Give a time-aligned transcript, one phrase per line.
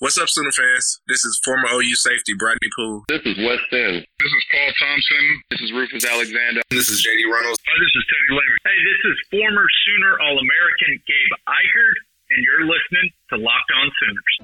[0.00, 1.00] What's up, Sooner fans?
[1.08, 3.02] This is former OU safety Bradley Poole.
[3.08, 4.04] This is Wes Sims.
[4.22, 5.42] This is Paul Thompson.
[5.50, 6.60] This is Rufus Alexander.
[6.70, 7.58] This is JD Reynolds.
[7.66, 8.58] Hi, this is Teddy Lehman.
[8.62, 11.96] Hey, this is former Sooner All American Gabe Ikard,
[12.30, 14.34] and you're listening to Locked On Sooners.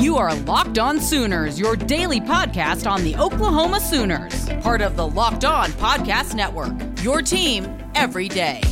[0.00, 5.08] You are Locked On Sooners, your daily podcast on the Oklahoma Sooners, part of the
[5.08, 6.74] Locked On Podcast Network.
[7.02, 7.66] Your team
[7.96, 8.62] every day.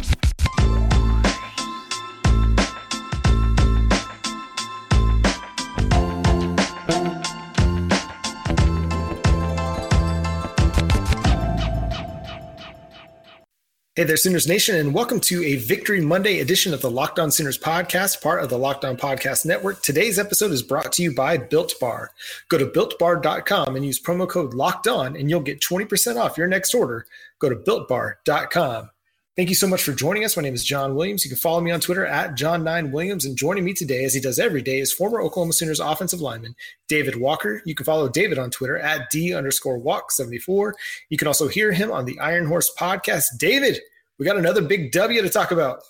[13.98, 17.32] Hey there, Sooners Nation, and welcome to a Victory Monday edition of the Locked On
[17.32, 19.82] Sooners podcast, part of the Locked On Podcast Network.
[19.82, 22.12] Today's episode is brought to you by Built Bar.
[22.48, 26.46] Go to builtbar.com and use promo code Locked On, and you'll get 20% off your
[26.46, 27.06] next order.
[27.40, 28.90] Go to builtbar.com.
[29.38, 30.36] Thank you so much for joining us.
[30.36, 31.24] My name is John Williams.
[31.24, 33.24] You can follow me on Twitter at John9Williams.
[33.24, 36.56] And joining me today, as he does every day, is former Oklahoma Sooners offensive lineman
[36.88, 37.62] David Walker.
[37.64, 40.72] You can follow David on Twitter at D underscore walk74.
[41.10, 43.26] You can also hear him on the Iron Horse podcast.
[43.38, 43.78] David,
[44.18, 45.82] we got another big W to talk about.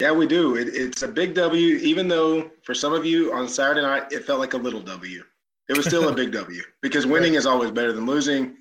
[0.00, 0.56] Yeah, we do.
[0.56, 4.24] It, it's a big W, even though for some of you on Saturday night, it
[4.24, 5.22] felt like a little W.
[5.68, 8.56] It was still a big W because winning is always better than losing.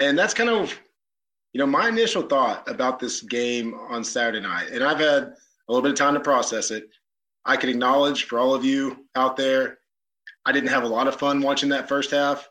[0.00, 0.76] And that's kind of
[1.52, 5.34] you know, my initial thought about this game on Saturday night, and I've had a
[5.68, 6.88] little bit of time to process it.
[7.44, 9.78] I can acknowledge for all of you out there,
[10.46, 12.48] I didn't have a lot of fun watching that first half.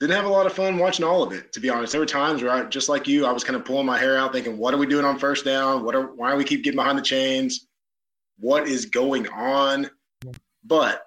[0.00, 1.92] Didn't have a lot of fun watching all of it, to be honest.
[1.92, 4.18] There were times where I, just like you, I was kind of pulling my hair
[4.18, 5.84] out, thinking, "What are we doing on first down?
[5.84, 7.68] What are why do we keep getting behind the chains?
[8.38, 9.88] What is going on?"
[10.64, 11.06] But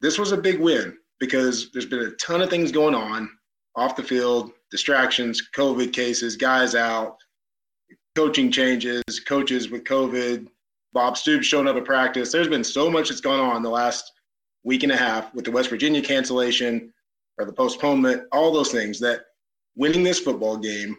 [0.00, 3.28] this was a big win because there's been a ton of things going on
[3.76, 7.18] off the field distractions, COVID cases, guys out,
[8.14, 10.48] coaching changes, coaches with COVID,
[10.92, 12.32] Bob Stoops showing up at practice.
[12.32, 14.12] There's been so much that's gone on the last
[14.64, 16.92] week and a half with the West Virginia cancellation
[17.38, 19.20] or the postponement, all those things that
[19.76, 20.96] winning this football game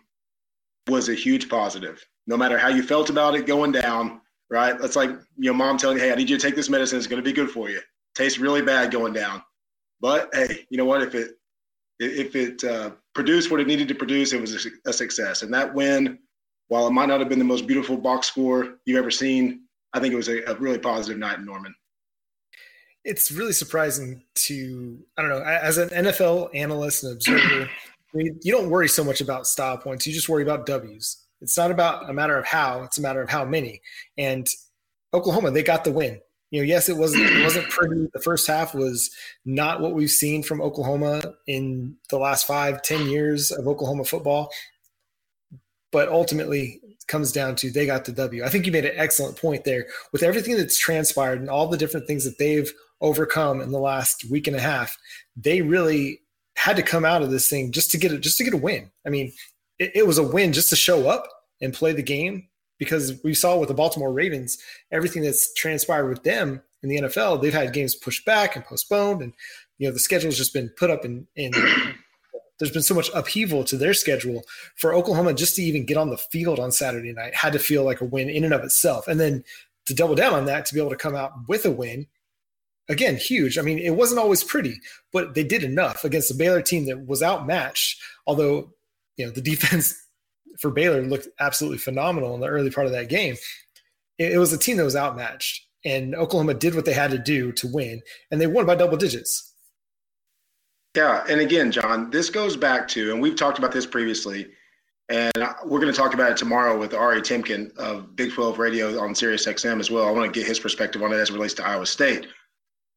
[0.88, 2.04] was a huge positive.
[2.28, 4.80] No matter how you felt about it going down, right?
[4.80, 6.98] That's like your mom telling you, hey, I need you to take this medicine.
[6.98, 7.82] It's going to be good for you.
[8.16, 9.42] Tastes really bad going down.
[10.00, 11.02] But hey, you know what?
[11.02, 11.32] If it
[12.00, 15.42] if it uh, produced what it needed to produce, it was a, a, success.
[15.42, 16.20] And that win,
[16.68, 19.62] while it might not have been the most beautiful box score you've ever seen,
[19.94, 21.74] I think it was a, a really positive night in Norman.
[23.04, 27.70] It's really surprising to, I don't know, as an NFL analyst and observer,
[28.14, 30.06] I mean, you don't worry so much about style points.
[30.06, 31.26] You just worry about W's.
[31.42, 33.82] It's not about a matter of how, it's a matter of how many.
[34.18, 34.48] And
[35.14, 36.20] Oklahoma, they got the win
[36.52, 38.08] you know, yes, it wasn't it wasn't pretty.
[38.14, 39.12] The first half was
[39.46, 44.50] not what we've seen from Oklahoma in the last five, ten years of Oklahoma football.
[45.92, 48.44] But ultimately, comes down to they got the W.
[48.44, 51.78] I think you made an excellent point there with everything that's transpired and all the
[51.78, 52.72] different things that they've
[53.02, 54.98] overcome in the last week and a half.
[55.36, 56.22] They really
[56.56, 58.58] had to come out of this thing just to get it, just to get a
[58.58, 58.92] win.
[59.06, 59.32] I mean,
[59.80, 61.28] it, it was a win just to show up
[61.62, 62.48] and play the game
[62.78, 64.58] because we saw with the Baltimore Ravens,
[64.92, 69.22] everything that's transpired with them in the NFL, they've had games pushed back and postponed,
[69.22, 69.34] and
[69.78, 71.28] you know the schedule's just been put up in.
[71.36, 71.52] in
[72.60, 74.42] there's been so much upheaval to their schedule
[74.78, 77.84] for Oklahoma just to even get on the field on Saturday night had to feel
[77.84, 79.44] like a win in and of itself, and then
[79.86, 82.08] to double down on that to be able to come out with a win
[82.90, 84.80] again huge i mean it wasn't always pretty
[85.12, 88.72] but they did enough against a baylor team that was outmatched although
[89.16, 89.96] you know the defense
[90.60, 93.36] for Baylor looked absolutely phenomenal in the early part of that game.
[94.18, 97.18] It, it was a team that was outmatched, and Oklahoma did what they had to
[97.18, 98.02] do to win,
[98.32, 99.54] and they won by double digits.
[100.96, 104.48] Yeah, and again, John, this goes back to, and we've talked about this previously,
[105.10, 105.32] and
[105.64, 109.16] we're going to talk about it tomorrow with Ari Temkin of Big 12 Radio on
[109.16, 110.08] Sirius XM as well.
[110.08, 112.28] I want to get his perspective on it as it relates to Iowa State.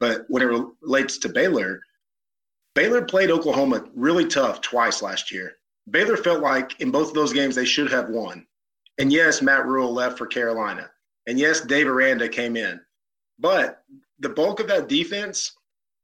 [0.00, 0.46] But when it
[0.82, 1.82] relates to Baylor,
[2.74, 5.56] Baylor played Oklahoma really tough twice last year.
[5.90, 8.46] Baylor felt like in both of those games they should have won.
[8.98, 10.90] And yes, Matt Rhule left for Carolina.
[11.26, 12.80] And yes, Dave Aranda came in.
[13.38, 13.82] But
[14.18, 15.52] the bulk of that defense,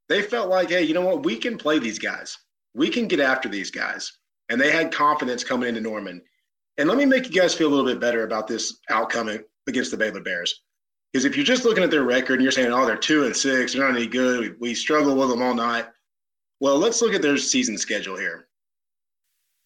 [0.08, 1.24] they felt like, hey, you know what?
[1.24, 2.38] We can play these guys.
[2.74, 4.18] We can get after these guys.
[4.48, 6.22] And they had confidence coming into Norman.
[6.78, 9.30] And let me make you guys feel a little bit better about this outcome
[9.66, 10.62] against the Baylor Bears.
[11.12, 13.36] Because if you're just looking at their record and you're saying, oh, they're two and
[13.36, 15.86] six, they're not any good, we, struggle with them all night.
[16.60, 18.48] Well, let's look at their season schedule here.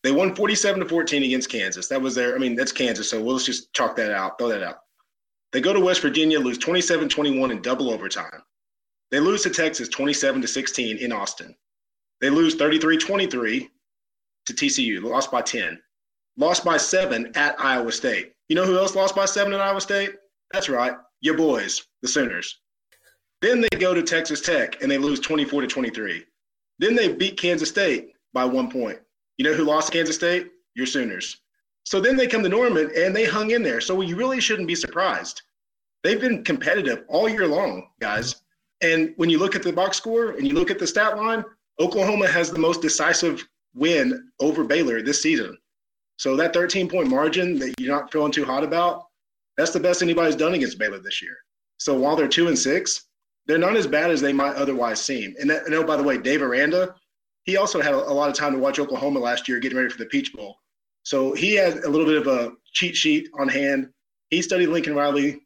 [0.03, 1.89] They won 47 to 14 against Kansas.
[1.89, 3.11] That was their, I mean, that's Kansas.
[3.11, 4.79] So we'll just chalk that out, throw that out.
[5.53, 8.43] They go to West Virginia, lose 27 21 in double overtime.
[9.11, 11.55] They lose to Texas 27 to 16 in Austin.
[12.21, 13.69] They lose 33 23
[14.47, 15.79] to TCU, lost by 10.
[16.37, 18.33] Lost by seven at Iowa State.
[18.49, 20.11] You know who else lost by seven at Iowa State?
[20.53, 22.61] That's right, your boys, the Sooners.
[23.43, 26.25] Then they go to Texas Tech and they lose 24 to 23.
[26.79, 28.99] Then they beat Kansas State by one point.
[29.41, 30.51] You know who lost Kansas State?
[30.75, 31.39] Your Sooners.
[31.85, 33.81] So then they come to Norman and they hung in there.
[33.81, 35.41] So you really shouldn't be surprised.
[36.05, 38.43] They've been competitive all year long, guys.
[38.83, 41.43] And when you look at the box score and you look at the stat line,
[41.81, 43.43] Oklahoma has the most decisive
[43.75, 45.57] win over Baylor this season.
[46.19, 49.07] So that 13 point margin that you're not feeling too hot about,
[49.57, 51.39] that's the best anybody's done against Baylor this year.
[51.79, 53.07] So while they're two and six,
[53.47, 55.35] they're not as bad as they might otherwise seem.
[55.41, 56.95] And, that, and oh, by the way, Dave Aranda,
[57.51, 59.91] he also had a, a lot of time to watch Oklahoma last year getting ready
[59.91, 60.57] for the Peach Bowl.
[61.03, 63.89] So he had a little bit of a cheat sheet on hand.
[64.29, 65.41] He studied Lincoln Riley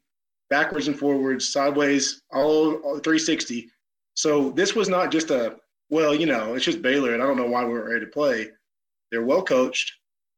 [0.51, 3.67] backwards and forwards, sideways, all, all 360.
[4.13, 5.55] So this was not just a,
[5.89, 8.11] well, you know, it's just Baylor, and I don't know why we weren't ready to
[8.11, 8.49] play.
[9.11, 9.91] They're well coached.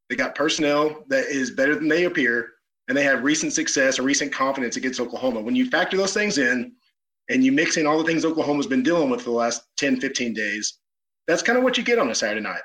[0.09, 2.51] They got personnel that is better than they appear,
[2.87, 5.41] and they have recent success or recent confidence against Oklahoma.
[5.41, 6.71] When you factor those things in
[7.29, 9.99] and you mix in all the things Oklahoma's been dealing with for the last 10,
[9.99, 10.79] 15 days,
[11.27, 12.61] that's kind of what you get on a Saturday night.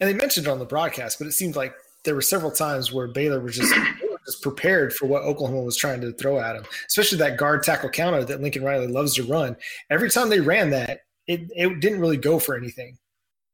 [0.00, 1.74] And they mentioned it on the broadcast, but it seemed like
[2.04, 3.74] there were several times where Baylor was just
[4.26, 7.90] just prepared for what Oklahoma was trying to throw at him, especially that guard tackle
[7.90, 9.56] counter that Lincoln Riley loves to run.
[9.90, 12.98] Every time they ran that, it, it didn't really go for anything.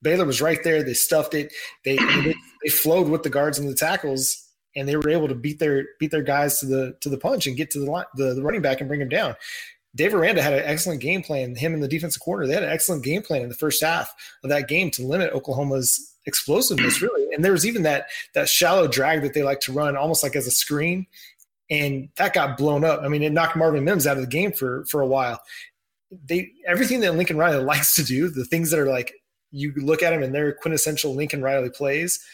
[0.03, 0.83] Baylor was right there.
[0.83, 1.53] They stuffed it.
[1.85, 5.35] They, they, they flowed with the guards and the tackles, and they were able to
[5.35, 8.05] beat their beat their guys to the to the punch and get to the line,
[8.15, 9.35] the, the running back and bring him down.
[9.99, 11.57] Dave Aranda had an excellent game plan.
[11.57, 14.15] Him and the defensive corner, they had an excellent game plan in the first half
[14.45, 17.35] of that game to limit Oklahoma's explosiveness, really.
[17.35, 20.37] And there was even that that shallow drag that they like to run, almost like
[20.37, 21.09] as a screen,
[21.69, 23.03] and that got blown up.
[23.03, 25.43] I mean, it knocked Marvin Mims out of the game for for a while.
[26.27, 29.13] They everything that Lincoln Riley likes to do, the things that are like
[29.51, 32.25] you look at them and they're quintessential Lincoln Riley plays.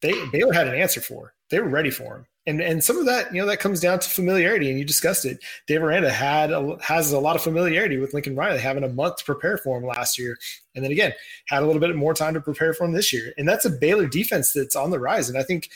[0.00, 1.34] They Baylor had an answer for.
[1.50, 4.00] They were ready for him and and some of that you know that comes down
[4.00, 5.42] to familiarity and you discussed it.
[5.66, 9.16] Dave aranda had a, has a lot of familiarity with lincoln riley having a month
[9.16, 10.36] to prepare for him last year.
[10.74, 11.12] And then again
[11.46, 13.32] had a little bit more time to prepare for him this year.
[13.38, 15.28] And that's a baylor defense that's on the rise.
[15.28, 15.70] And i think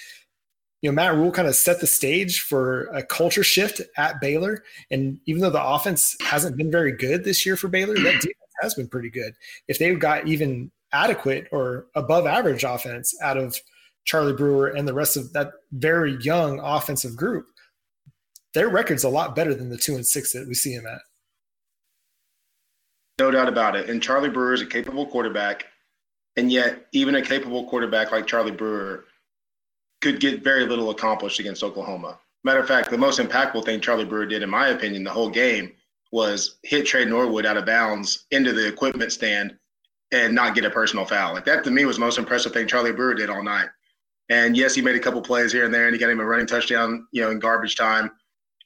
[0.82, 4.64] you know matt rhule kind of set the stage for a culture shift at baylor.
[4.90, 8.36] And even though the offense hasn't been very good this year for baylor that defense
[8.62, 9.34] has been pretty good.
[9.68, 13.56] If they've got even adequate or above average offense out of
[14.06, 17.47] Charlie Brewer and the rest of that very young offensive group,
[18.55, 21.00] their record's a lot better than the two and six that we see him at.
[23.19, 23.91] No doubt about it.
[23.91, 25.67] And Charlie Brewer is a capable quarterback.
[26.37, 29.05] And yet, even a capable quarterback like Charlie Brewer
[30.03, 32.19] could get very little accomplished against Oklahoma.
[32.44, 35.31] Matter of fact, the most impactful thing Charlie Brewer did, in my opinion, the whole
[35.31, 35.73] game
[36.12, 39.56] was hit Tre Norwood out of bounds into the equipment stand
[40.12, 41.35] and not get a personal foul.
[41.35, 43.69] Like that to me was the most impressive thing Charlie Brewer did all night.
[44.28, 46.25] And yes, he made a couple plays here and there, and he got him a
[46.25, 48.11] running touchdown, you know, in garbage time,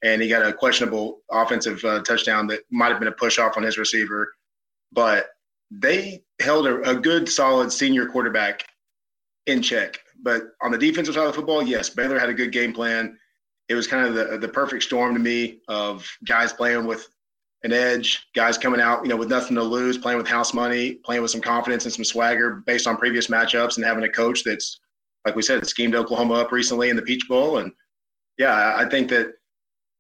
[0.03, 3.57] and he got a questionable offensive uh, touchdown that might have been a push off
[3.57, 4.33] on his receiver.
[4.93, 5.29] But
[5.71, 8.65] they held a, a good, solid senior quarterback
[9.47, 10.01] in check.
[10.23, 13.19] But on the defensive side of the football, yes, Baylor had a good game plan.
[13.69, 17.09] It was kind of the the perfect storm to me of guys playing with
[17.63, 20.95] an edge, guys coming out, you know, with nothing to lose, playing with house money,
[20.95, 24.43] playing with some confidence and some swagger based on previous matchups, and having a coach
[24.45, 24.81] that's
[25.25, 27.59] like we said, schemed Oklahoma up recently in the Peach Bowl.
[27.59, 27.73] And
[28.39, 29.33] yeah, I think that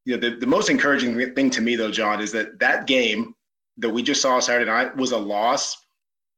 [0.04, 3.34] you know the, the most encouraging thing to me though, John, is that that game
[3.78, 5.76] that we just saw Saturday night was a loss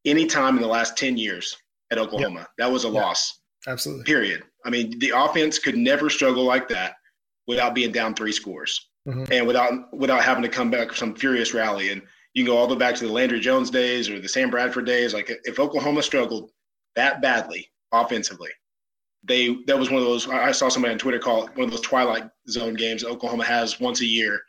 [0.04, 1.56] any time in the last 10 years
[1.90, 2.40] at Oklahoma.
[2.40, 2.48] Yep.
[2.58, 3.02] That was a yep.
[3.02, 3.40] loss.
[3.66, 4.04] Absolutely.
[4.04, 4.42] Period.
[4.64, 6.94] I mean, the offense could never struggle like that
[7.46, 9.24] without being down three scores mm-hmm.
[9.32, 11.90] and without without having to come back from some furious rally.
[11.90, 12.02] And
[12.34, 14.50] you can go all the way back to the Landry Jones days or the Sam
[14.50, 15.14] Bradford days.
[15.14, 16.50] Like if Oklahoma struggled
[16.96, 18.50] that badly offensively,
[19.24, 20.28] they that was one of those.
[20.28, 23.80] I saw somebody on Twitter call it one of those twilight zone games Oklahoma has
[23.80, 24.40] once a year.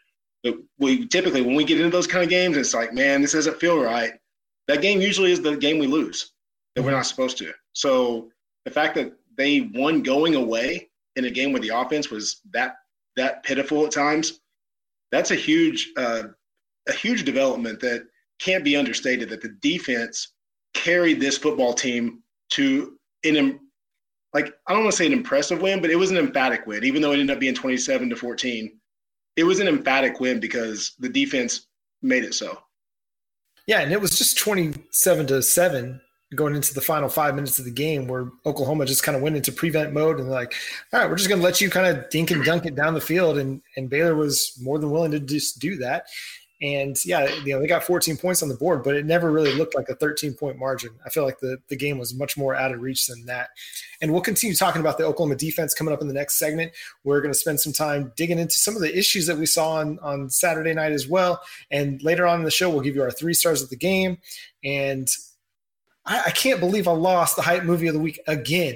[0.43, 3.33] But we typically when we get into those kind of games, it's like, man, this
[3.33, 4.13] doesn't feel right.
[4.67, 6.31] That game usually is the game we lose
[6.75, 7.53] that we're not supposed to.
[7.73, 8.29] So
[8.65, 12.75] the fact that they won going away in a game where the offense was that
[13.15, 14.41] that pitiful at times,
[15.11, 16.23] that's a huge uh,
[16.87, 18.07] a huge development that
[18.39, 19.29] can't be understated.
[19.29, 20.33] That the defense
[20.73, 23.59] carried this football team to an
[24.33, 26.83] like I don't want to say an impressive win, but it was an emphatic win,
[26.83, 28.79] even though it ended up being 27 to 14.
[29.35, 31.67] It was an emphatic win because the defense
[32.01, 32.59] made it so.
[33.67, 36.01] Yeah, and it was just 27 to 7
[36.35, 39.35] going into the final five minutes of the game where Oklahoma just kind of went
[39.35, 40.53] into prevent mode and like,
[40.91, 42.93] all right, we're just going to let you kind of dink and dunk it down
[42.93, 43.37] the field.
[43.37, 46.07] And, and Baylor was more than willing to just do that.
[46.63, 49.53] And yeah, you know, they got 14 points on the board, but it never really
[49.53, 50.91] looked like a 13 point margin.
[51.05, 53.49] I feel like the, the game was much more out of reach than that.
[54.01, 56.71] And we'll continue talking about the Oklahoma defense coming up in the next segment.
[57.03, 59.73] We're going to spend some time digging into some of the issues that we saw
[59.73, 61.41] on, on Saturday night as well.
[61.69, 64.19] And later on in the show, we'll give you our three stars of the game.
[64.63, 65.09] And
[66.05, 68.75] I, I can't believe I lost the hype movie of the week again.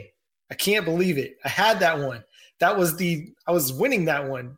[0.51, 1.37] I can't believe it.
[1.45, 2.25] I had that one.
[2.59, 4.57] That was the I was winning that one,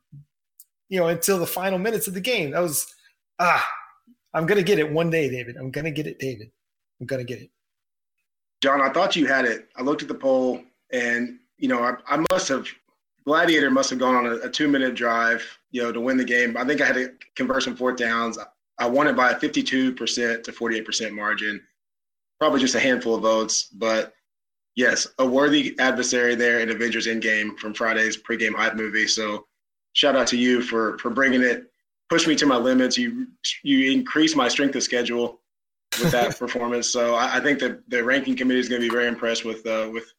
[0.88, 2.52] you know, until the final minutes of the game.
[2.52, 2.92] That was
[3.40, 3.68] ah,
[4.34, 5.58] I'm gonna get it one day, David.
[5.58, 6.52] I'm gonna get it, David.
[7.00, 7.50] I'm gonna get it.
[8.62, 9.70] John, I thought you had it.
[9.76, 12.68] I looked at the poll, and you know, I, I must have
[13.26, 16.58] Gladiator must have gone on a, a two-minute drive, you know, to win the game.
[16.58, 18.38] I think I had to convert some fourth downs.
[18.80, 21.62] I won it by a 52% to 48% margin.
[22.40, 24.14] Probably just a handful of votes, but
[24.76, 29.08] yes, a worthy adversary there in Avengers Endgame from Friday's pregame hype movie.
[29.08, 29.46] So
[29.94, 31.70] shout out to you for for bringing it,
[32.10, 32.98] push me to my limits.
[32.98, 33.28] You
[33.64, 35.40] you increase my strength of schedule
[36.02, 36.90] with that performance.
[36.90, 39.66] So I, I, think that the ranking committee is going to be very impressed with
[39.66, 40.12] uh, with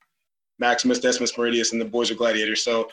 [0.59, 2.63] Maximus Decimus Meridius and the Boys of Gladiators.
[2.63, 2.91] So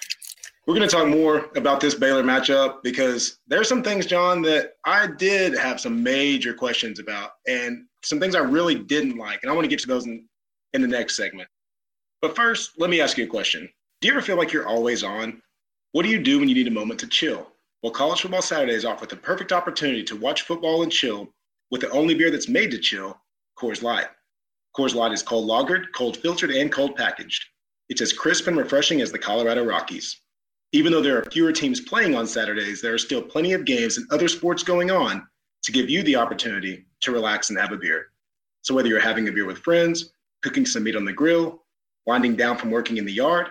[0.65, 4.73] we're going to talk more about this Baylor matchup because there's some things, John, that
[4.85, 9.51] I did have some major questions about, and some things I really didn't like, and
[9.51, 10.25] I want to get to those in,
[10.73, 11.47] in the next segment.
[12.21, 13.69] But first, let me ask you a question.
[14.01, 15.41] Do you ever feel like you're always on?
[15.93, 17.47] What do you do when you need a moment to chill?
[17.83, 21.31] Well, College Football Saturdays offer the perfect opportunity to watch football and chill
[21.69, 23.19] with the only beer that's made to chill,
[23.57, 24.07] Coors Light.
[24.75, 27.45] Coors Light is cold lagered, cold filtered, and cold packaged.
[27.89, 30.21] It's as crisp and refreshing as the Colorado Rockies.
[30.71, 33.97] Even though there are fewer teams playing on Saturdays, there are still plenty of games
[33.97, 35.25] and other sports going on
[35.63, 38.07] to give you the opportunity to relax and have a beer.
[38.63, 41.63] So whether you're having a beer with friends, cooking some meat on the grill,
[42.05, 43.47] winding down from working in the yard,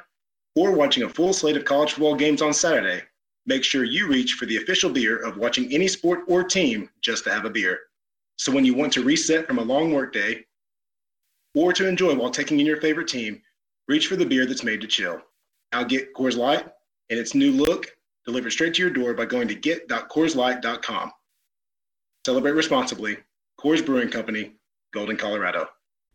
[0.57, 3.03] or watching a full slate of college football games on Saturday,
[3.47, 7.25] make sure you reach for the official beer of watching any sport or team just
[7.25, 7.79] to have a beer.
[8.37, 10.45] So when you want to reset from a long workday
[11.55, 13.41] or to enjoy while taking in your favorite team,
[13.89, 15.21] reach for the beer that's made to chill.
[15.73, 16.67] Now get Coors Light
[17.09, 17.87] and its new look
[18.27, 21.13] delivered straight to your door by going to get.coorslight.com.
[22.27, 23.17] Celebrate responsibly.
[23.59, 24.53] Coors Brewing Company,
[24.93, 25.69] Golden, Colorado.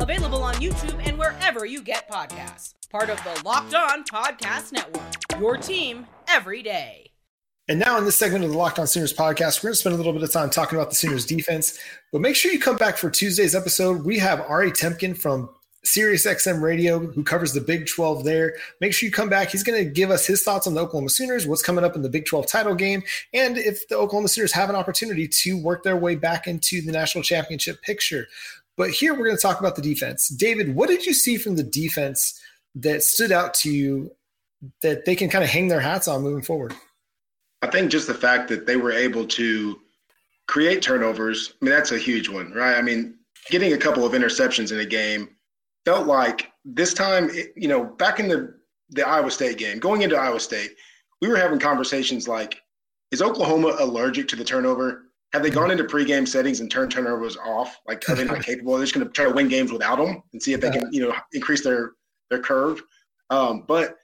[0.00, 2.74] Available on YouTube and wherever you get podcasts.
[2.90, 5.40] Part of the Locked On Podcast Network.
[5.40, 7.10] Your team every day.
[7.68, 9.94] And now in this segment of the Locked On Sooners podcast, we're going to spend
[9.94, 11.78] a little bit of time talking about the Sooners defense.
[12.12, 14.04] But make sure you come back for Tuesday's episode.
[14.04, 15.50] We have Ari Temkin from
[15.84, 18.54] Sirius XM Radio, who covers the Big 12 there.
[18.80, 19.50] Make sure you come back.
[19.50, 22.02] He's going to give us his thoughts on the Oklahoma Sooners, what's coming up in
[22.02, 23.02] the Big 12 title game,
[23.34, 26.92] and if the Oklahoma Sooners have an opportunity to work their way back into the
[26.92, 28.28] national championship picture.
[28.78, 30.28] But here we're going to talk about the defense.
[30.28, 32.40] David, what did you see from the defense
[32.76, 34.12] that stood out to you
[34.82, 36.74] that they can kind of hang their hats on moving forward?
[37.60, 39.80] I think just the fact that they were able to
[40.46, 42.78] create turnovers, I mean, that's a huge one, right?
[42.78, 43.16] I mean,
[43.50, 45.28] getting a couple of interceptions in a game
[45.84, 48.54] felt like this time, you know, back in the,
[48.90, 50.70] the Iowa State game, going into Iowa State,
[51.20, 52.62] we were having conversations like,
[53.10, 55.07] is Oklahoma allergic to the turnover?
[55.32, 57.78] Have they gone into pregame settings and turned turnovers off?
[57.86, 58.74] Like, are they not capable?
[58.74, 60.90] They're just going to try to win games without them and see if they can,
[60.92, 61.92] you know, increase their
[62.30, 62.82] their curve.
[63.30, 63.96] Um, but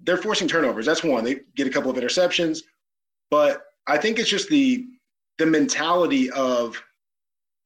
[0.00, 0.86] they're forcing turnovers.
[0.86, 1.24] That's one.
[1.24, 2.60] They get a couple of interceptions.
[3.30, 4.86] But I think it's just the
[5.38, 6.82] the mentality of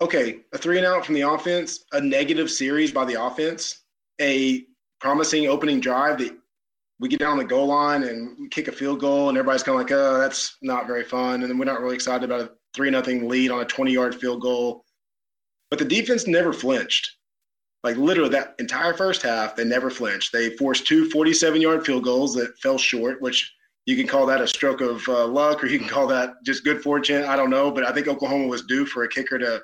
[0.01, 3.83] okay, a three and out from the offense, a negative series by the offense,
[4.21, 4.65] a
[5.01, 6.37] promising opening drive that
[7.01, 9.83] we get down the goal line and kick a field goal, and everybody's kind of
[9.83, 11.43] like, oh, that's not very fun.
[11.43, 14.15] And then we're not really excited about a three nothing lead on a 20 yard
[14.15, 14.85] field goal.
[15.71, 17.17] But the defense never flinched.
[17.83, 20.33] Like literally that entire first half, they never flinched.
[20.33, 23.51] They forced two 47 yard field goals that fell short, which
[23.87, 26.65] you can call that a stroke of uh, luck or you can call that just
[26.65, 27.25] good fortune.
[27.25, 29.63] I don't know, but I think Oklahoma was due for a kicker to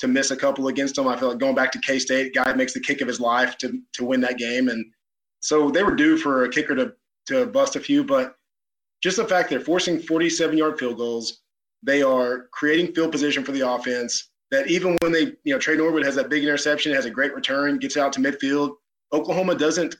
[0.00, 1.08] to miss a couple against them.
[1.08, 3.56] I feel like going back to K State, guy makes the kick of his life
[3.58, 4.84] to to win that game, and
[5.40, 6.92] so they were due for a kicker to
[7.26, 8.04] to bust a few.
[8.04, 8.34] But
[9.02, 11.42] just the fact they're forcing 47 yard field goals,
[11.84, 14.30] they are creating field position for the offense.
[14.50, 17.34] That even when they, you know, Tre Norwood has that big interception, has a great
[17.34, 18.74] return, gets out to midfield.
[19.12, 19.96] Oklahoma doesn't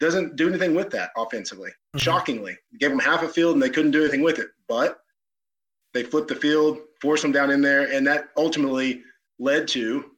[0.00, 1.70] doesn't do anything with that offensively.
[1.70, 1.98] Mm-hmm.
[1.98, 4.48] Shockingly, gave them half a field and they couldn't do anything with it.
[4.68, 4.98] But
[5.94, 9.02] They flipped the field, forced them down in there, and that ultimately
[9.38, 10.10] led to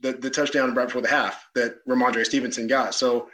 [0.00, 2.94] the, the touchdown right before the half that Rhamondre Stevenson got.
[2.94, 3.28] So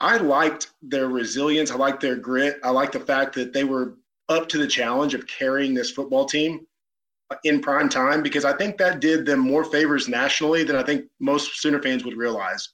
[0.00, 1.70] I liked their resilience.
[1.72, 2.60] I liked their grit.
[2.62, 3.96] I liked the fact that they were
[4.28, 6.66] up to the challenge of carrying this football team
[7.44, 11.06] in prime time because I think that did them more favors nationally than I think
[11.20, 12.68] most Sooner fans would realize.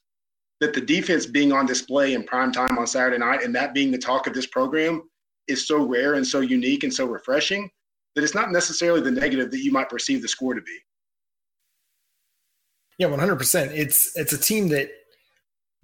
[0.61, 3.91] That the defense being on display in prime time on Saturday night and that being
[3.91, 5.03] the talk of this program
[5.49, 7.69] is so rare and so unique and so refreshing
[8.15, 10.79] that it's not necessarily the negative that you might perceive the score to be.
[12.99, 13.73] Yeah, one hundred percent.
[13.73, 14.89] It's it's a team that,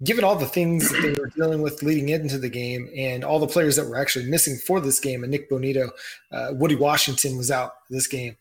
[0.03, 3.39] given all the things that they were dealing with leading into the game, and all
[3.39, 5.89] the players that were actually missing for this game, and Nick Bonitto,
[6.31, 8.35] uh, Woody Washington was out this game.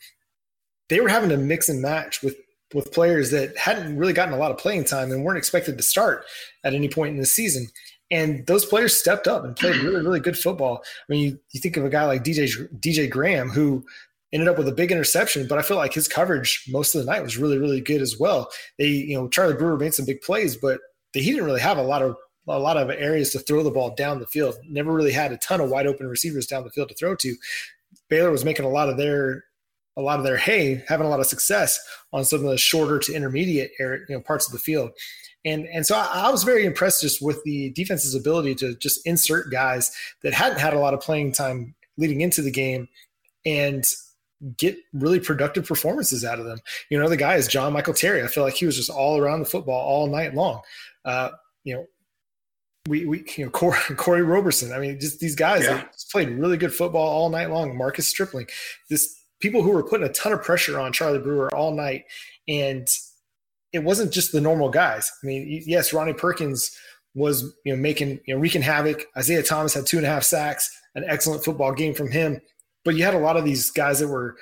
[0.88, 2.36] They were having to mix and match with
[2.74, 5.82] with players that hadn't really gotten a lot of playing time and weren't expected to
[5.82, 6.24] start
[6.62, 7.66] at any point in the season.
[8.12, 10.82] And those players stepped up and played really, really good football.
[10.84, 13.84] I mean, you, you think of a guy like DJ DJ Graham who
[14.32, 17.10] ended up with a big interception, but I feel like his coverage most of the
[17.10, 18.50] night was really, really good as well.
[18.78, 20.80] They, you know, Charlie Brewer made some big plays, but
[21.12, 22.16] they, he didn't really have a lot of
[22.48, 24.56] a lot of areas to throw the ball down the field.
[24.68, 27.36] Never really had a ton of wide open receivers down the field to throw to.
[28.08, 29.44] Baylor was making a lot of their
[29.96, 31.78] a lot of their hay, having a lot of success
[32.12, 34.90] on some of the shorter to intermediate area, you know, parts of the field.
[35.44, 39.06] And and so I, I was very impressed just with the defense's ability to just
[39.06, 39.90] insert guys
[40.22, 42.88] that hadn't had a lot of playing time leading into the game
[43.44, 43.84] and
[44.56, 46.58] get really productive performances out of them.
[46.88, 48.22] You know, the guy is John Michael Terry.
[48.22, 50.60] I feel like he was just all around the football all night long.
[51.04, 51.30] Uh,
[51.64, 51.86] you know,
[52.88, 54.72] we, we you know Corey, Corey Roberson.
[54.72, 55.84] I mean, just these guys yeah.
[55.92, 57.76] just played really good football all night long.
[57.76, 58.46] Marcus Stripling,
[58.88, 62.04] this people who were putting a ton of pressure on Charlie Brewer all night,
[62.48, 62.86] and
[63.72, 65.10] it wasn't just the normal guys.
[65.22, 66.76] I mean, yes, Ronnie Perkins
[67.14, 69.04] was you know making you know wreaking havoc.
[69.16, 72.40] Isaiah Thomas had two and a half sacks, an excellent football game from him.
[72.82, 74.36] But you had a lot of these guys that were,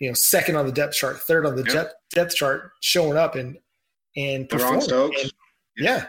[0.00, 1.92] you know, second on the depth chart, third on the yep.
[2.12, 3.58] depth chart, showing up and
[4.16, 4.90] and performing.
[4.90, 5.32] And,
[5.76, 6.06] yeah.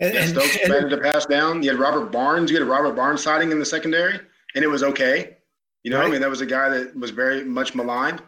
[0.00, 1.62] And, yeah, Stokes and, and, to pass down.
[1.62, 2.50] You had Robert Barnes.
[2.50, 4.20] You had a Robert Barnes sighting in the secondary,
[4.54, 5.38] and it was okay.
[5.84, 6.08] You know, right.
[6.08, 8.22] I mean, that was a guy that was very much maligned.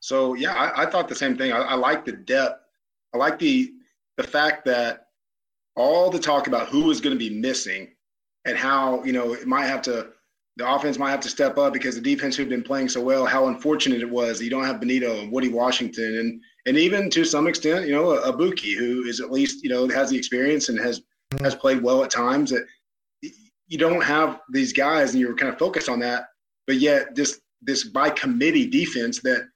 [0.00, 1.52] So yeah, I, I thought the same thing.
[1.52, 2.62] I, I like the depth.
[3.14, 3.72] I like the
[4.16, 5.08] the fact that
[5.76, 7.88] all the talk about who was going to be missing
[8.46, 10.08] and how you know it might have to
[10.56, 13.24] the offense might have to step up because the defense who've been playing so well,
[13.24, 17.10] how unfortunate it was that you don't have Bonitto and Woody Washington and and even
[17.10, 20.16] to some extent, you know, a, Buki who is at least, you know, has the
[20.16, 21.44] experience and has mm-hmm.
[21.44, 22.50] has played well at times.
[22.50, 22.66] That
[23.68, 26.24] you don't have these guys and you're kind of focused on that,
[26.66, 29.48] but yet this this by committee defense that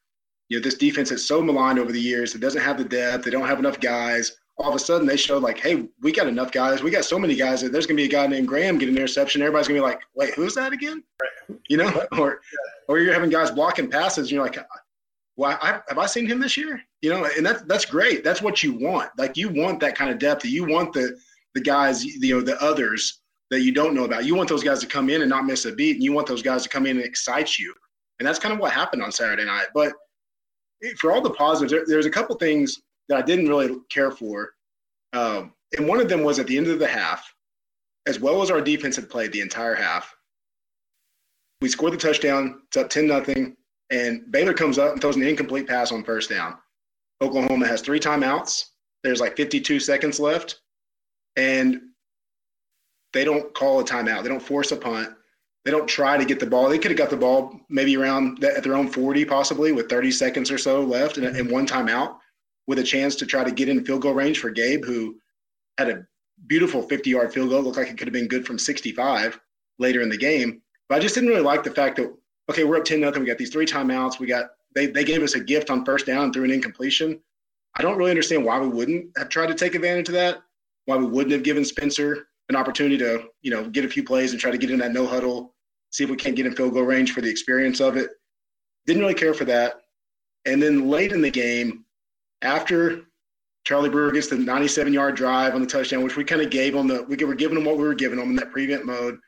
[0.48, 2.34] you know this defense is so maligned over the years.
[2.34, 3.24] It doesn't have the depth.
[3.24, 6.28] They don't have enough guys all of a sudden they showed like, hey, we got
[6.28, 6.82] enough guys.
[6.82, 8.96] We got so many guys that there's gonna be a guy named Graham get an
[8.96, 9.42] interception.
[9.42, 11.02] Everybody's gonna be like, wait, who's that again?
[11.68, 12.40] You know, or
[12.88, 14.28] or you're having guys blocking passes.
[14.28, 14.58] And you're like,
[15.36, 16.80] well, I, have I seen him this year?
[17.02, 18.22] You know, and that's that's great.
[18.22, 19.10] That's what you want.
[19.18, 20.44] Like you want that kind of depth.
[20.44, 21.18] You want the
[21.54, 23.20] the guys, you know, the others
[23.50, 24.24] that you don't know about.
[24.24, 26.26] You want those guys to come in and not miss a beat, and you want
[26.26, 27.74] those guys to come in and excite you.
[28.18, 29.66] And that's kind of what happened on Saturday night.
[29.74, 29.92] But
[30.98, 34.52] for all the positives, there, there's a couple things that I didn't really care for.
[35.12, 37.34] Um, and one of them was at the end of the half,
[38.06, 40.14] as well as our defense had played the entire half.
[41.60, 42.62] We scored the touchdown.
[42.68, 43.56] It's up 10 nothing.
[43.90, 46.56] And Baylor comes up and throws an incomplete pass on first down.
[47.20, 48.64] Oklahoma has three timeouts.
[49.02, 50.60] There's like 52 seconds left.
[51.36, 51.80] And
[53.12, 54.22] they don't call a timeout.
[54.22, 55.10] They don't force a punt.
[55.64, 56.68] They don't try to get the ball.
[56.68, 60.10] They could have got the ball maybe around at their own 40, possibly with 30
[60.10, 62.18] seconds or so left and, and one timeout
[62.66, 65.16] with a chance to try to get in field goal range for Gabe, who
[65.78, 66.06] had a
[66.46, 67.62] beautiful 50 yard field goal.
[67.62, 69.40] Looked like it could have been good from 65
[69.78, 70.60] later in the game.
[70.88, 72.14] But I just didn't really like the fact that,
[72.50, 73.20] okay, we're up 10 nothing.
[73.20, 74.18] We got these three timeouts.
[74.18, 77.20] We got, they, they gave us a gift on first down through an incompletion.
[77.76, 80.38] I don't really understand why we wouldn't have tried to take advantage of that,
[80.84, 84.32] why we wouldn't have given Spencer an opportunity to, you know, get a few plays
[84.32, 85.54] and try to get in that no huddle,
[85.90, 88.10] see if we can't get in field goal range for the experience of it.
[88.86, 89.80] Didn't really care for that.
[90.44, 91.84] And then late in the game,
[92.42, 93.04] after
[93.64, 96.74] Charlie Brewer gets the 97 yard drive on the touchdown, which we kind of gave
[96.74, 99.18] them the we were giving them what we were giving them in that prevent mode.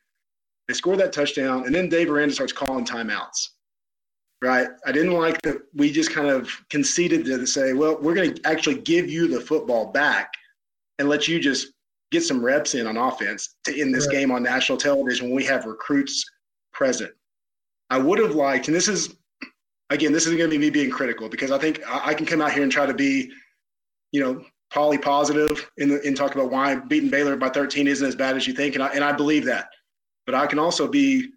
[0.68, 3.50] They scored that touchdown, and then Dave Aranda starts calling timeouts.
[4.42, 8.34] Right, I didn't like that we just kind of conceded to say, well, we're going
[8.34, 10.30] to actually give you the football back
[10.98, 11.68] and let you just
[12.10, 14.16] get some reps in on offense to end this right.
[14.16, 16.22] game on national television when we have recruits
[16.72, 17.10] present.
[17.88, 19.16] I would have liked, and this is
[19.90, 22.42] again, this isn't going to be me being critical because I think I can come
[22.42, 23.30] out here and try to be,
[24.12, 28.06] you know, poly positive in the, in talk about why beating Baylor by 13 isn't
[28.06, 29.68] as bad as you think, and I and I believe that.
[30.26, 31.30] But I can also be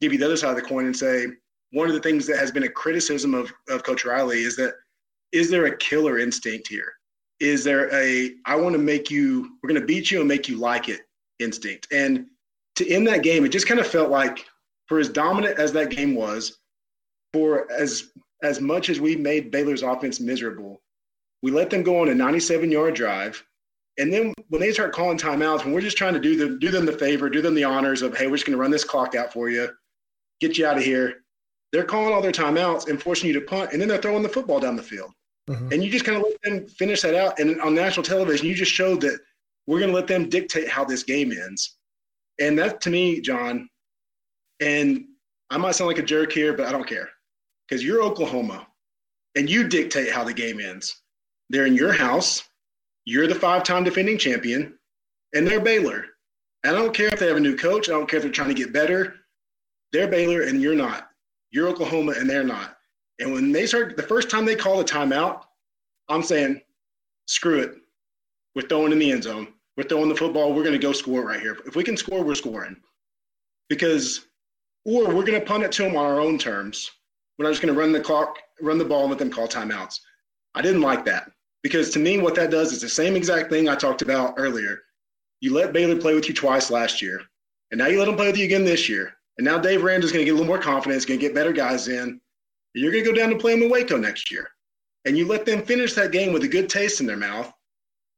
[0.00, 1.26] give you the other side of the coin and say
[1.72, 4.74] one of the things that has been a criticism of, of Coach Riley is that
[5.32, 6.92] is there a killer instinct here?
[7.40, 10.48] Is there a I want to make you we're going to beat you and make
[10.48, 11.00] you like it
[11.38, 11.88] instinct?
[11.92, 12.26] And
[12.76, 14.46] to end that game, it just kind of felt like
[14.86, 16.58] for as dominant as that game was,
[17.32, 18.10] for as
[18.42, 20.80] as much as we made Baylor's offense miserable,
[21.42, 23.42] we let them go on a 97 yard drive.
[23.98, 26.70] And then when they start calling timeouts, when we're just trying to do them, do
[26.70, 28.84] them the favor, do them the honors of, hey, we're just going to run this
[28.84, 29.68] clock out for you,
[30.40, 31.24] get you out of here.
[31.72, 34.28] They're calling all their timeouts and forcing you to punt, and then they're throwing the
[34.28, 35.10] football down the field.
[35.50, 35.72] Mm-hmm.
[35.72, 37.38] And you just kind of let them finish that out.
[37.38, 39.18] And on national television, you just showed that
[39.66, 41.76] we're going to let them dictate how this game ends.
[42.40, 43.68] And that to me, John,
[44.60, 45.04] and
[45.50, 47.10] I might sound like a jerk here, but I don't care
[47.66, 48.66] because you're Oklahoma
[49.34, 51.02] and you dictate how the game ends.
[51.50, 52.47] They're in your house.
[53.10, 54.78] You're the five time defending champion,
[55.34, 56.04] and they're Baylor.
[56.62, 57.88] And I don't care if they have a new coach.
[57.88, 59.14] I don't care if they're trying to get better.
[59.94, 61.08] They're Baylor, and you're not.
[61.50, 62.76] You're Oklahoma, and they're not.
[63.18, 65.44] And when they start, the first time they call a timeout,
[66.10, 66.60] I'm saying,
[67.24, 67.76] screw it.
[68.54, 69.54] We're throwing in the end zone.
[69.78, 70.52] We're throwing the football.
[70.52, 71.56] We're going to go score right here.
[71.64, 72.76] If we can score, we're scoring.
[73.70, 74.26] Because,
[74.84, 76.90] or we're going to punt it to them on our own terms.
[77.38, 79.48] We're not just going to run the clock, run the ball, and let them call
[79.48, 79.98] timeouts.
[80.54, 81.30] I didn't like that
[81.62, 84.80] because to me, what that does is the same exact thing I talked about earlier.
[85.40, 87.20] You let Baylor play with you twice last year,
[87.70, 89.14] and now you let them play with you again this year.
[89.38, 91.52] And now Dave Aranda's going to get a little more confidence, going to get better
[91.52, 92.02] guys in.
[92.02, 92.20] And
[92.74, 94.48] you're going to go down to play them in Waco next year.
[95.04, 97.52] And you let them finish that game with a good taste in their mouth.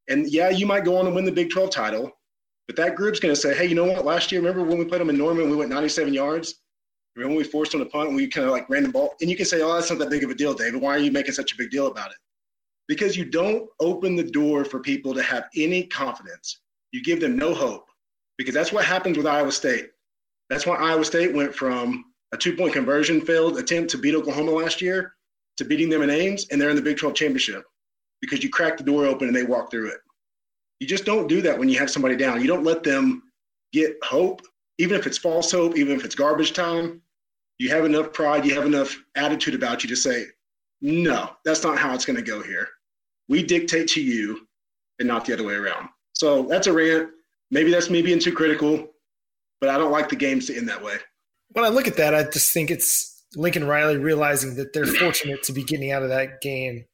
[0.09, 2.11] And yeah, you might go on and win the Big 12 title,
[2.66, 4.05] but that group's going to say, hey, you know what?
[4.05, 6.62] Last year, remember when we played them in Norman, we went 97 yards?
[7.14, 9.14] Remember when we forced them to punt and we kind of like ran the ball?
[9.20, 10.81] And you can say, oh, that's not that big of a deal, David.
[10.81, 12.16] Why are you making such a big deal about it?
[12.90, 16.59] Because you don't open the door for people to have any confidence.
[16.90, 17.87] You give them no hope
[18.37, 19.90] because that's what happens with Iowa State.
[20.48, 24.50] That's why Iowa State went from a two point conversion failed attempt to beat Oklahoma
[24.50, 25.12] last year
[25.59, 27.62] to beating them in Ames, and they're in the Big 12 championship
[28.20, 30.00] because you crack the door open and they walk through it.
[30.81, 32.40] You just don't do that when you have somebody down.
[32.40, 33.22] You don't let them
[33.72, 34.42] get hope,
[34.79, 37.03] even if it's false hope, even if it's garbage time.
[37.61, 40.24] You have enough pride, you have enough attitude about you to say,
[40.81, 42.66] no, that's not how it's going to go here.
[43.31, 44.47] We dictate to you
[44.99, 45.88] and not the other way around.
[46.14, 47.11] So that's a rant.
[47.53, 48.90] Maybe that's me being too critical,
[49.61, 50.97] but I don't like the games to end that way.
[51.53, 55.45] When I look at that, I just think it's Lincoln Riley realizing that they're fortunate
[55.45, 56.85] to be getting out of that game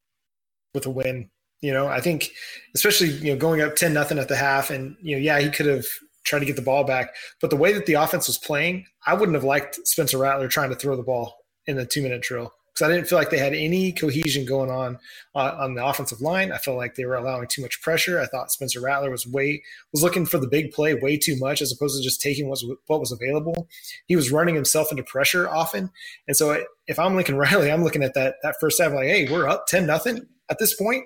[0.75, 1.31] with a win.
[1.63, 2.31] You know, I think
[2.75, 5.49] especially you know going up ten nothing at the half, and you know, yeah, he
[5.49, 5.87] could have
[6.25, 9.15] tried to get the ball back, but the way that the offense was playing, I
[9.15, 11.35] wouldn't have liked Spencer Rattler trying to throw the ball
[11.67, 14.71] in the two minute drill because I didn't feel like they had any cohesion going
[14.71, 14.99] on
[15.35, 16.53] uh, on the offensive line.
[16.53, 18.21] I felt like they were allowing too much pressure.
[18.21, 19.63] I thought Spencer Rattler was way
[19.93, 22.61] was looking for the big play way too much as opposed to just taking what
[22.63, 23.69] was, what was available.
[24.09, 25.91] He was running himself into pressure often,
[26.29, 29.31] and so if I'm Lincoln Riley, I'm looking at that that first half like, hey,
[29.31, 31.05] we're up ten nothing at this point.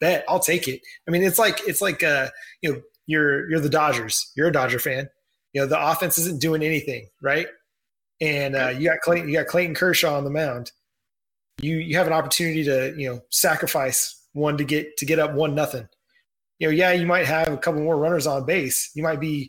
[0.00, 0.82] Bet I'll take it.
[1.06, 2.28] I mean, it's like it's like uh,
[2.60, 4.30] you know you're you're the Dodgers.
[4.36, 5.08] You're a Dodger fan.
[5.54, 7.46] You know the offense isn't doing anything right,
[8.20, 10.70] and uh, you got Clayton, you got Clayton Kershaw on the mound
[11.60, 15.32] you you have an opportunity to you know sacrifice one to get to get up
[15.34, 15.88] one nothing.
[16.58, 18.90] You know, yeah, you might have a couple more runners on base.
[18.94, 19.48] You might be,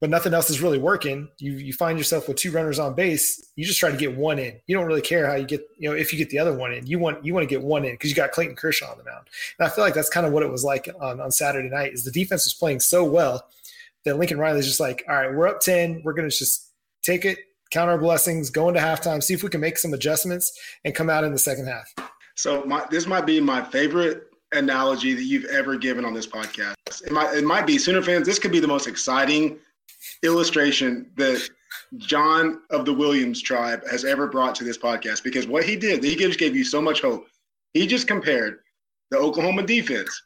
[0.00, 1.28] but nothing else is really working.
[1.38, 3.50] You you find yourself with two runners on base.
[3.56, 4.60] You just try to get one in.
[4.66, 6.72] You don't really care how you get you know if you get the other one
[6.72, 6.86] in.
[6.86, 9.04] You want you want to get one in because you got Clayton Kershaw on the
[9.04, 9.26] mound.
[9.58, 11.92] And I feel like that's kind of what it was like on on Saturday night.
[11.92, 13.46] Is the defense was playing so well
[14.04, 16.02] that Lincoln Riley's just like, all right, we're up ten.
[16.04, 16.70] We're gonna just
[17.02, 17.38] take it
[17.70, 21.10] count our blessings, go into halftime, see if we can make some adjustments, and come
[21.10, 21.92] out in the second half.
[22.36, 26.74] So my, this might be my favorite analogy that you've ever given on this podcast.
[27.04, 28.26] It might it might be Sooner fans.
[28.26, 29.58] This could be the most exciting
[30.22, 31.48] illustration that
[31.96, 36.02] John of the Williams tribe has ever brought to this podcast because what he did,
[36.02, 37.26] he just gave you so much hope.
[37.74, 38.60] He just compared
[39.10, 40.22] the Oklahoma defense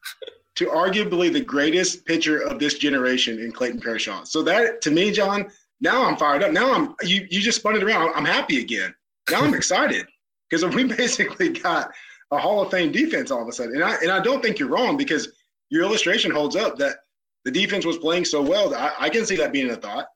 [0.57, 4.25] to arguably the greatest pitcher of this generation in Clayton Kershaw.
[4.25, 5.51] So that to me, John,
[5.83, 6.53] now I'm fired up.
[6.53, 8.13] Now I'm you you just spun it around.
[8.15, 8.95] I'm happy again.
[9.31, 10.07] Now I'm excited
[10.49, 11.91] because we basically got
[12.31, 13.75] a Hall of Fame defense all of a sudden.
[13.75, 15.29] And I and I don't think you're wrong because
[15.69, 16.97] your illustration holds up that
[17.45, 20.07] the defense was playing so well that I, I can see that being a thought.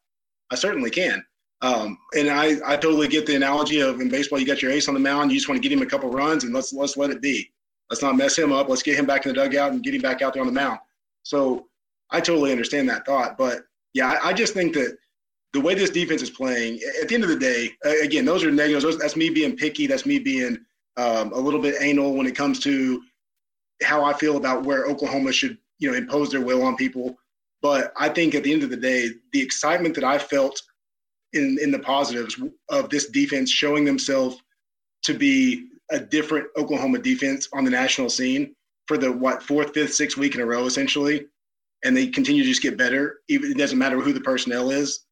[0.50, 1.24] I certainly can.
[1.62, 4.88] Um, and I, I totally get the analogy of in baseball, you got your ace
[4.88, 6.96] on the mound, you just want to get him a couple runs and let's let's
[6.96, 7.50] let it be.
[7.90, 8.68] Let's not mess him up.
[8.68, 10.52] Let's get him back in the dugout and get him back out there on the
[10.52, 10.78] mound.
[11.22, 11.66] So
[12.10, 13.38] I totally understand that thought.
[13.38, 13.62] But
[13.94, 14.96] yeah, I, I just think that
[15.52, 17.70] the way this defense is playing, at the end of the day,
[18.02, 18.84] again, those are negatives.
[18.84, 19.86] Those, that's me being picky.
[19.86, 20.58] That's me being
[20.96, 23.02] um, a little bit anal when it comes to
[23.82, 27.16] how I feel about where Oklahoma should, you know, impose their will on people.
[27.62, 30.60] But I think at the end of the day, the excitement that I felt
[31.32, 34.42] in in the positives of this defense showing themselves
[35.02, 38.54] to be a different Oklahoma defense on the national scene
[38.86, 41.26] for the what fourth, fifth, sixth week in a row essentially,
[41.84, 43.20] and they continue to just get better.
[43.28, 45.05] Even it doesn't matter who the personnel is.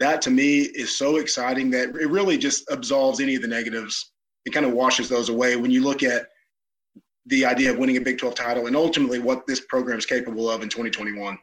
[0.00, 4.12] That to me is so exciting that it really just absolves any of the negatives.
[4.44, 6.26] It kind of washes those away when you look at
[7.26, 10.50] the idea of winning a Big 12 title and ultimately what this program is capable
[10.50, 11.38] of in 2021.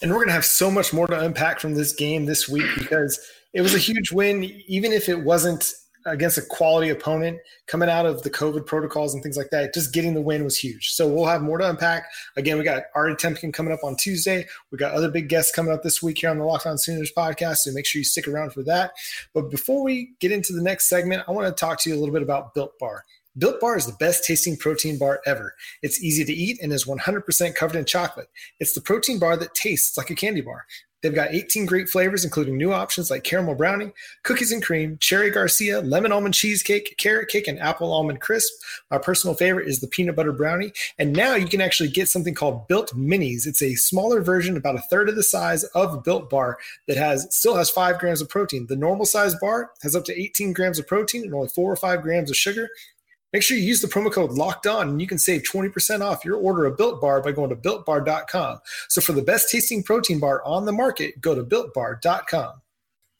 [0.00, 2.68] And we're going to have so much more to unpack from this game this week
[2.76, 3.18] because
[3.52, 5.72] it was a huge win, even if it wasn't
[6.06, 9.74] against a quality opponent coming out of the COVID protocols and things like that.
[9.74, 10.90] Just getting the win was huge.
[10.90, 12.04] So we'll have more to unpack.
[12.36, 14.46] Again, we got Artie Temkin coming up on Tuesday.
[14.70, 17.12] We got other big guests coming up this week here on the Locked On Sooners
[17.16, 17.58] podcast.
[17.58, 18.92] So make sure you stick around for that.
[19.34, 21.98] But before we get into the next segment, I want to talk to you a
[21.98, 23.04] little bit about Built Bar.
[23.36, 25.54] Built Bar is the best tasting protein bar ever.
[25.82, 28.28] It's easy to eat and is 100% covered in chocolate.
[28.58, 30.66] It's the protein bar that tastes like a candy bar.
[31.02, 33.92] They've got 18 great flavors, including new options like caramel brownie,
[34.24, 38.52] cookies and cream, cherry Garcia, lemon almond cheesecake, carrot cake, and apple almond crisp.
[38.90, 40.72] My personal favorite is the peanut butter brownie.
[40.98, 43.46] And now you can actually get something called Built Minis.
[43.46, 46.58] It's a smaller version, about a third of the size of Built Bar
[46.88, 48.66] that has still has five grams of protein.
[48.66, 51.76] The normal size bar has up to 18 grams of protein and only four or
[51.76, 52.68] five grams of sugar.
[53.32, 56.24] Make sure you use the promo code locked on and you can save 20% off
[56.24, 58.60] your order of Built Bar by going to builtbar.com.
[58.88, 62.62] So for the best tasting protein bar on the market, go to builtbar.com.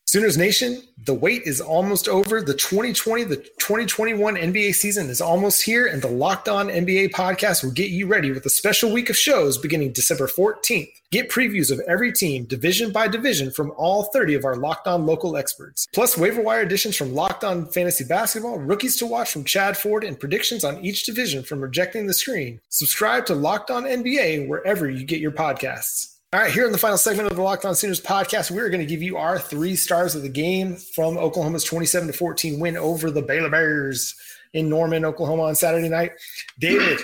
[0.09, 2.41] Sooners Nation, the wait is almost over.
[2.41, 7.63] The 2020, the 2021 NBA season is almost here, and the Locked On NBA podcast
[7.63, 10.89] will get you ready with a special week of shows beginning December 14th.
[11.11, 15.05] Get previews of every team, division by division, from all 30 of our Locked On
[15.05, 15.87] local experts.
[15.93, 20.05] Plus, waiver wire additions from Locked On Fantasy Basketball, rookies to watch from Chad Ford,
[20.05, 22.63] and predictions on each division from Rejecting the Screen.
[22.71, 26.18] Subscribe to Locked On NBA wherever you get your podcasts.
[26.31, 28.81] All right, here in the final segment of the Locked On Sooners podcast, we're going
[28.81, 32.77] to give you our three stars of the game from Oklahoma's 27 to 14 win
[32.77, 34.15] over the Baylor Bears
[34.53, 36.13] in Norman, Oklahoma on Saturday night.
[36.59, 36.99] David,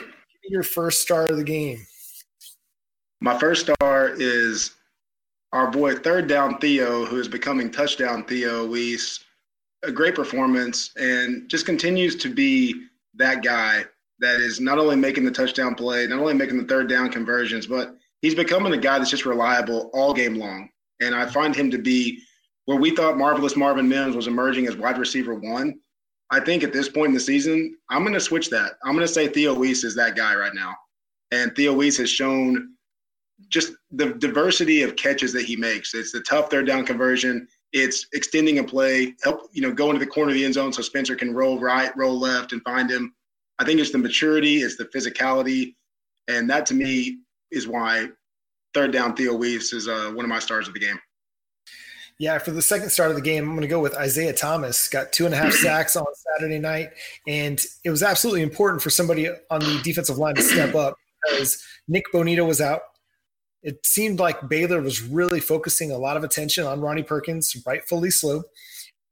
[0.50, 1.78] your first star of the game.
[3.22, 4.72] My first star is
[5.54, 9.24] our boy Third Down Theo, who is becoming Touchdown Theo Wease.
[9.84, 13.86] A great performance and just continues to be that guy
[14.18, 17.66] that is not only making the touchdown play, not only making the third down conversions,
[17.66, 20.70] but he's becoming a guy that's just reliable all game long.
[21.02, 22.22] And I find him to be
[22.64, 25.78] where we thought marvelous Marvin Mims was emerging as wide receiver one.
[26.30, 28.72] I think at this point in the season, I'm going to switch that.
[28.82, 30.74] I'm going to say Theo Wease is that guy right now.
[31.32, 32.72] And Theo Wease has shown
[33.50, 35.92] just the diversity of catches that he makes.
[35.92, 37.46] It's the tough third down conversion.
[37.74, 40.72] It's extending a play, help, you know, go into the corner of the end zone
[40.72, 43.14] so Spencer can roll right, roll left, and find him.
[43.58, 45.74] I think it's the maturity, it's the physicality.
[46.26, 47.18] And that to me
[47.54, 48.08] is why
[48.74, 50.98] third down Theo Wease is uh, one of my stars of the game.
[52.18, 54.88] Yeah, for the second start of the game, I'm going to go with Isaiah Thomas.
[54.88, 56.04] Got two and a half sacks on
[56.36, 56.90] Saturday night,
[57.26, 61.62] and it was absolutely important for somebody on the defensive line to step up because
[61.88, 62.82] Nick Bonitto was out.
[63.62, 68.10] It seemed like Baylor was really focusing a lot of attention on Ronnie Perkins, rightfully
[68.10, 68.44] so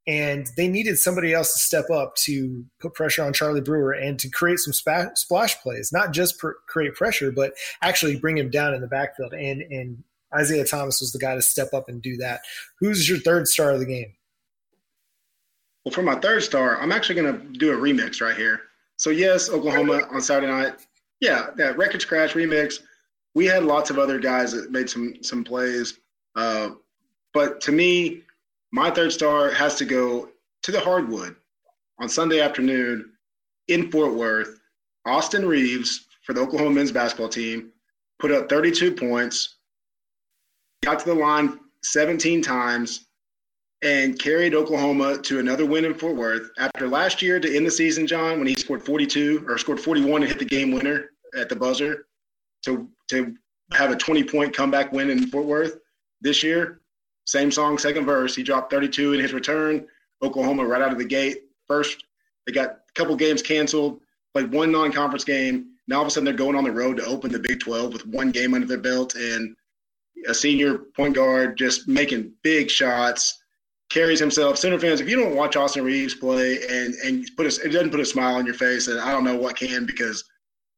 [0.06, 4.18] and they needed somebody else to step up to put pressure on Charlie Brewer and
[4.18, 8.74] to create some spa- splash plays, not just create pressure, but actually bring him down
[8.74, 9.32] in the backfield.
[9.32, 10.02] And and
[10.34, 12.40] Isaiah Thomas was the guy to step up and do that.
[12.80, 14.14] Who's your third star of the game?
[15.84, 18.62] Well, for my third star, I'm actually going to do a remix right here.
[18.96, 20.74] So yes, Oklahoma on Saturday night.
[21.20, 22.80] Yeah, that record scratch remix.
[23.34, 25.98] We had lots of other guys that made some some plays,
[26.36, 26.70] uh,
[27.32, 28.22] but to me,
[28.72, 30.30] my third star has to go
[30.62, 31.36] to the hardwood
[31.98, 33.12] on Sunday afternoon
[33.68, 34.58] in Fort Worth.
[35.04, 37.72] Austin Reaves for the Oklahoma men's basketball team
[38.18, 39.56] put up 32 points,
[40.84, 43.06] got to the line 17 times,
[43.82, 46.50] and carried Oklahoma to another win in Fort Worth.
[46.56, 50.22] After last year to end the season, John, when he scored 42 or scored 41
[50.22, 52.06] and hit the game winner at the buzzer,
[52.64, 53.34] to to
[53.72, 55.78] have a 20 point comeback win in Fort Worth
[56.20, 56.81] this year,
[57.24, 58.34] same song, second verse.
[58.34, 59.86] He dropped 32 in his return.
[60.22, 61.42] Oklahoma right out of the gate.
[61.68, 62.04] First,
[62.46, 64.00] they got a couple games canceled,
[64.34, 65.70] played one non-conference game.
[65.88, 67.92] Now all of a sudden they're going on the road to open the Big 12
[67.92, 69.56] with one game under their belt and
[70.28, 73.42] a senior point guard just making big shots,
[73.90, 74.58] carries himself.
[74.58, 77.90] Center fans, if you don't watch Austin Reaves play and and put a, it doesn't
[77.90, 80.24] put a smile on your face, and I don't know what can because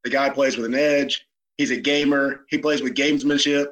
[0.03, 1.27] the guy plays with an edge.
[1.59, 2.45] He's a gamer.
[2.49, 3.67] He plays with gamesmanship.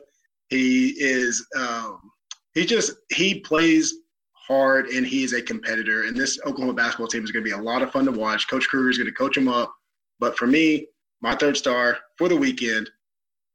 [0.49, 2.12] He is um,
[2.55, 3.95] he just he plays
[4.35, 6.05] hard and he's a competitor.
[6.05, 8.49] And this Oklahoma basketball team is going to be a lot of fun to watch.
[8.49, 9.75] Coach Kruger is going to coach him up.
[10.19, 10.89] But for me,
[11.21, 12.91] my third star for the weekend,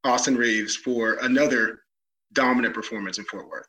[0.03, 1.81] Austin Reaves for another
[2.33, 3.67] dominant performance in Fort Worth.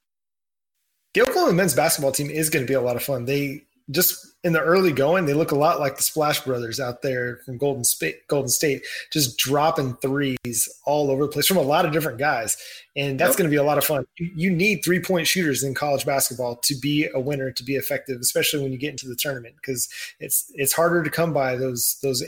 [1.15, 3.25] the Oklahoma men's basketball team is going to be a lot of fun.
[3.25, 7.03] They just in the early going, they look a lot like the Splash Brothers out
[7.03, 11.63] there from Golden State, Golden State, just dropping threes all over the place from a
[11.63, 12.57] lot of different guys,
[12.97, 13.39] and that's yep.
[13.39, 14.05] going to be a lot of fun.
[14.19, 17.77] You, you need three point shooters in college basketball to be a winner, to be
[17.77, 19.89] effective, especially when you get into the tournament, because
[20.21, 22.23] it's it's harder to come by those those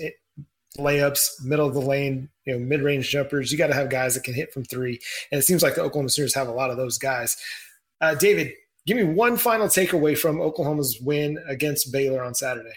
[0.78, 3.52] layups, middle of the lane, you know, mid range jumpers.
[3.52, 4.98] You got to have guys that can hit from three,
[5.30, 7.36] and it seems like the Oklahoma Sooners have a lot of those guys.
[8.00, 8.54] Uh, David,
[8.86, 12.74] give me one final takeaway from Oklahoma's win against Baylor on Saturday.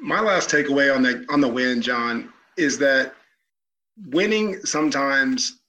[0.00, 3.14] My last takeaway on the on the win, John, is that
[4.08, 5.60] winning sometimes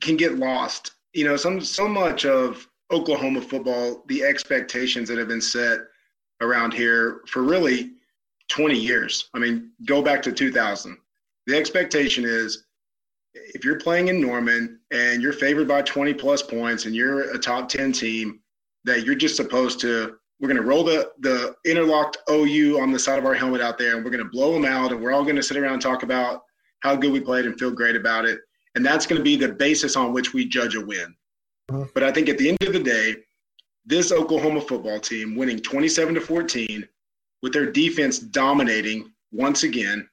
[0.00, 0.92] can get lost.
[1.12, 5.80] You know, some so much of Oklahoma football, the expectations that have been set
[6.40, 7.92] around here for really
[8.48, 9.28] 20 years.
[9.34, 10.96] I mean, go back to 2000.
[11.46, 12.64] The expectation is
[13.54, 17.38] if you're playing in Norman and you're favored by 20 plus points and you're a
[17.38, 18.40] top 10 team,
[18.84, 22.98] that you're just supposed to, we're going to roll the, the interlocked OU on the
[22.98, 25.12] side of our helmet out there and we're going to blow them out and we're
[25.12, 26.42] all going to sit around and talk about
[26.80, 28.38] how good we played and feel great about it.
[28.74, 31.14] And that's going to be the basis on which we judge a win.
[31.70, 31.84] Uh-huh.
[31.94, 33.16] But I think at the end of the day,
[33.84, 36.86] this Oklahoma football team winning 27 to 14
[37.42, 40.08] with their defense dominating once again,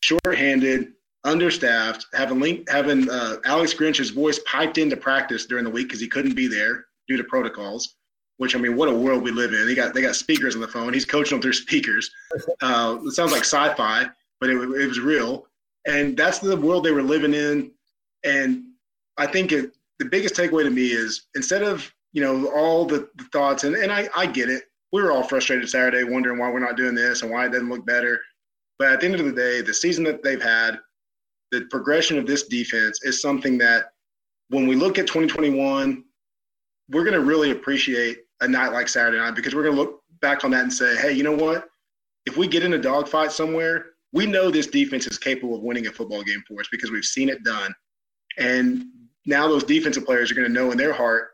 [0.00, 0.92] shorthanded,
[1.26, 6.00] understaffed, having link, having uh, Alex Grinch's voice piped into practice during the week because
[6.00, 7.96] he couldn't be there due to protocols.
[8.38, 9.66] Which I mean, what a world we live in.
[9.66, 10.92] They got they got speakers on the phone.
[10.92, 12.10] He's coaching them through speakers.
[12.60, 14.06] Uh, it sounds like sci-fi,
[14.40, 15.46] but it, it was real.
[15.86, 17.70] And that's the world they were living in.
[18.24, 18.64] And
[19.16, 23.08] I think it, the biggest takeaway to me is instead of you know all the,
[23.16, 24.64] the thoughts, and, and I, I get it.
[24.92, 27.68] We were all frustrated Saturday, wondering why we're not doing this and why it doesn't
[27.70, 28.20] look better.
[28.78, 30.78] But at the end of the day, the season that they've had,
[31.52, 33.86] the progression of this defense is something that
[34.48, 36.04] when we look at 2021,
[36.90, 40.02] we're going to really appreciate a night like Saturday night because we're going to look
[40.20, 41.68] back on that and say, hey, you know what?
[42.26, 45.86] If we get in a dogfight somewhere, we know this defense is capable of winning
[45.86, 47.74] a football game for us because we've seen it done.
[48.38, 48.84] And
[49.26, 51.28] now those defensive players are going to know in their heart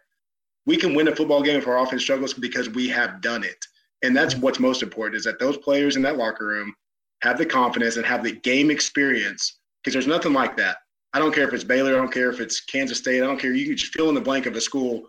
[0.66, 3.64] we can win a football game if our offense struggles because we have done it.
[4.03, 6.75] And that's what's most important is that those players in that locker room
[7.22, 10.77] have the confidence and have the game experience because there's nothing like that.
[11.12, 13.38] I don't care if it's Baylor, I don't care if it's Kansas State, I don't
[13.38, 13.53] care.
[13.53, 15.03] You can just fill in the blank of a school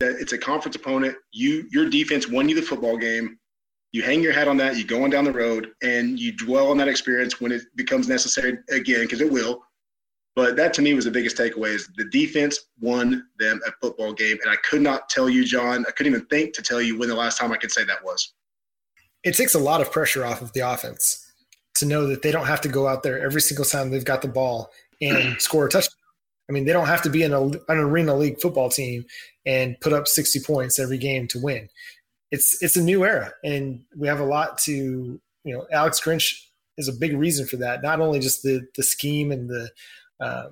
[0.00, 1.16] that it's a conference opponent.
[1.32, 3.38] You your defense won you the football game.
[3.92, 4.76] You hang your hat on that.
[4.76, 8.06] You go on down the road and you dwell on that experience when it becomes
[8.06, 9.62] necessary again because it will.
[10.36, 14.12] But that to me was the biggest takeaway is the defense won them a football
[14.12, 14.38] game.
[14.42, 17.08] And I could not tell you, John, I couldn't even think to tell you when
[17.08, 18.34] the last time I could say that was.
[19.24, 21.27] It takes a lot of pressure off of the offense
[21.78, 24.22] to know that they don't have to go out there every single time they've got
[24.22, 25.94] the ball and score a touchdown.
[26.48, 29.04] I mean, they don't have to be in a, an arena league football team
[29.44, 31.68] and put up 60 points every game to win.
[32.30, 34.72] It's it's a new era, and we have a lot to
[35.44, 35.66] you know.
[35.72, 36.42] Alex Grinch
[36.76, 37.82] is a big reason for that.
[37.82, 39.70] Not only just the the scheme and the
[40.20, 40.48] uh,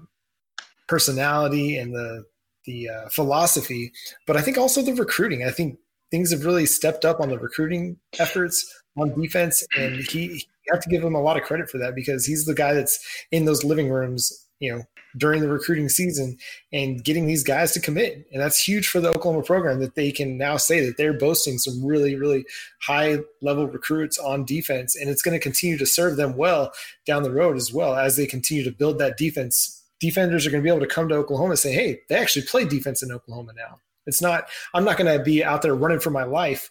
[0.89, 2.25] personality and the
[2.65, 3.93] the uh, philosophy,
[4.27, 5.45] but I think also the recruiting.
[5.45, 5.79] I think
[6.11, 10.83] things have really stepped up on the recruiting efforts on defense, and he, you have
[10.83, 12.99] to give him a lot of credit for that because he's the guy that's
[13.31, 14.83] in those living rooms, you know,
[15.17, 16.37] during the recruiting season
[16.73, 18.27] and getting these guys to commit.
[18.33, 21.59] And that's huge for the Oklahoma program that they can now say that they're boasting
[21.59, 22.45] some really, really
[22.83, 24.97] high level recruits on defense.
[24.97, 26.73] And it's going to continue to serve them well
[27.07, 29.85] down the road as well as they continue to build that defense.
[30.01, 32.45] Defenders are going to be able to come to Oklahoma and say, hey, they actually
[32.45, 33.81] play defense in Oklahoma now.
[34.07, 36.71] It's not, I'm not going to be out there running for my life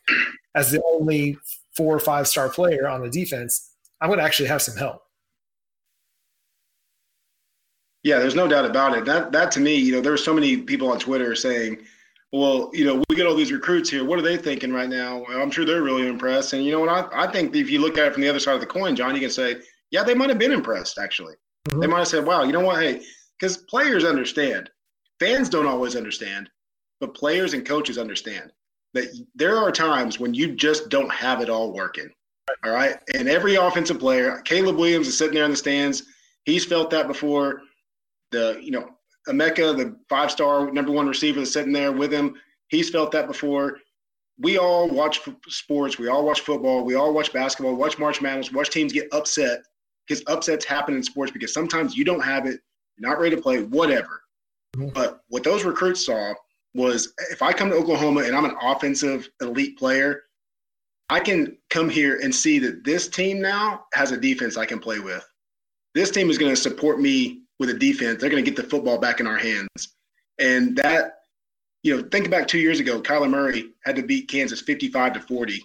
[0.53, 1.37] as the only
[1.75, 3.71] four or five star player on the defense.
[4.01, 5.01] I'm going to actually have some help.
[8.03, 9.05] Yeah, there's no doubt about it.
[9.05, 11.79] That that to me, you know, there were so many people on Twitter saying,
[12.31, 14.05] "Well, you know, we get all these recruits here.
[14.05, 16.53] What are they thinking right now?" I'm sure they're really impressed.
[16.53, 16.89] And you know what?
[16.89, 18.95] I, I think if you look at it from the other side of the coin,
[18.95, 19.55] John, you can say,
[19.89, 20.99] "Yeah, they might have been impressed.
[20.99, 21.33] Actually,
[21.67, 21.79] mm-hmm.
[21.79, 22.79] they might have said, "Wow, you know what?
[22.79, 23.01] Hey,
[23.39, 24.69] because players understand.
[25.19, 26.47] Fans don't always understand,
[26.99, 28.51] but players and coaches understand
[28.93, 32.09] that there are times when you just don't have it all working.
[32.63, 32.97] All right.
[33.13, 36.03] And every offensive player, Caleb Williams is sitting there in the stands.
[36.43, 37.61] He's felt that before.
[38.31, 38.89] The, you know,
[39.27, 42.35] Emeka, the five star number one receiver that's sitting there with him,
[42.67, 43.79] he's felt that before.
[44.37, 45.97] We all watch sports.
[45.97, 46.83] We all watch football.
[46.83, 49.61] We all watch basketball, watch March Madness, watch teams get upset
[50.07, 52.59] because upsets happen in sports because sometimes you don't have it,
[52.97, 54.21] you're not ready to play, whatever.
[54.75, 54.89] Mm-hmm.
[54.89, 56.33] But what those recruits saw
[56.73, 60.23] was if I come to Oklahoma and I'm an offensive elite player,
[61.09, 64.79] I can come here and see that this team now has a defense I can
[64.79, 65.25] play with.
[65.93, 68.19] This team is going to support me with a defense.
[68.19, 69.95] They're going to get the football back in our hands.
[70.39, 71.19] And that,
[71.83, 75.19] you know, think back two years ago, Kyler Murray had to beat Kansas 55 to
[75.21, 75.63] 40,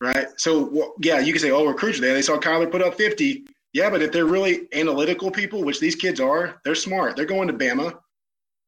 [0.00, 0.28] right?
[0.38, 2.14] So, well, yeah, you can say, oh, recruits there.
[2.14, 3.44] They saw Kyler put up 50.
[3.72, 7.14] Yeah, but if they're really analytical people, which these kids are, they're smart.
[7.14, 7.98] They're going to Bama.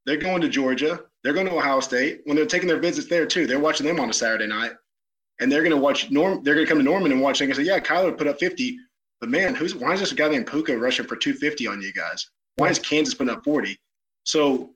[0.04, 1.00] They're going to Georgia.
[1.24, 2.20] They're going to Ohio State.
[2.24, 4.72] When they're taking their visits there, too, they're watching them on a Saturday night.
[5.40, 6.42] And they're going to watch Norm.
[6.42, 7.40] They're going to come to Norman and watch.
[7.40, 8.76] And say, yeah, Kyler put up 50.
[9.20, 12.28] But man, who's why is this guy named Pooka rushing for 250 on you guys?
[12.56, 13.76] Why is Kansas putting up 40?
[14.24, 14.70] So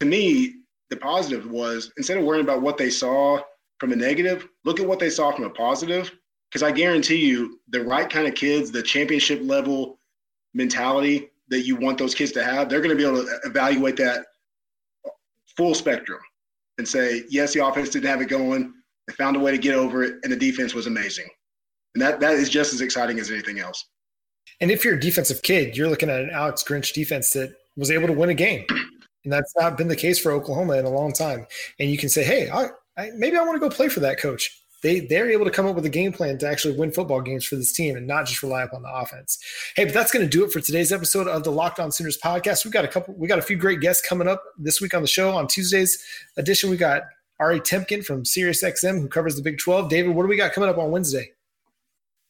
[0.00, 0.54] to me,
[0.90, 3.40] the positive was instead of worrying about what they saw
[3.78, 6.12] from a negative, look at what they saw from a positive.
[6.50, 9.98] Because I guarantee you, the right kind of kids, the championship level
[10.52, 13.96] mentality that you want those kids to have, they're going to be able to evaluate
[13.96, 14.26] that
[15.56, 16.20] full spectrum
[16.78, 18.72] and say, yes, the offense didn't have it going.
[19.06, 21.26] They found a way to get over it, and the defense was amazing.
[21.94, 23.84] And that, that is just as exciting as anything else.
[24.60, 27.90] And if you're a defensive kid, you're looking at an Alex Grinch defense that was
[27.90, 28.64] able to win a game.
[29.24, 31.46] And that's not been the case for Oklahoma in a long time.
[31.80, 34.18] And you can say, hey, I, I, maybe I want to go play for that
[34.18, 34.60] coach.
[34.82, 37.46] They, they're able to come up with a game plan to actually win football games
[37.46, 39.38] for this team and not just rely upon the offense.
[39.76, 42.18] Hey, but that's going to do it for today's episode of the Locked On Sooners
[42.22, 42.66] podcast.
[42.66, 45.00] We've got a couple, we got a few great guests coming up this week on
[45.00, 45.34] the show.
[45.34, 46.04] On Tuesday's
[46.36, 47.04] edition, we got
[47.40, 49.88] Ari Temkin from SiriusXM who covers the Big 12.
[49.88, 51.32] David, what do we got coming up on Wednesday?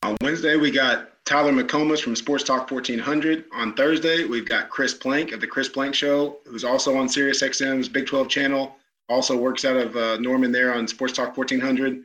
[0.02, 3.44] On Wednesday, we got Tyler McComas from Sports Talk 1400.
[3.55, 7.88] On Thursday, we've got Chris Plank of the Chris Plank Show, who's also on SiriusXM's
[7.88, 8.76] Big 12 channel.
[9.09, 12.02] Also works out of uh, Norman there on Sports Talk 1400,